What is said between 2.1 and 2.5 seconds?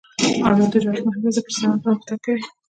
کوي.